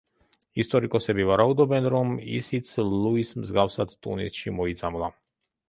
ისტორიკოსები 0.61 1.25
ვარაუდობენ, 1.31 1.89
რომ 1.95 2.15
ისიც 2.39 2.73
ლუის 2.95 3.37
მსგავსად 3.45 3.97
ტუნისში 4.07 4.59
მოიწამლა. 4.61 5.15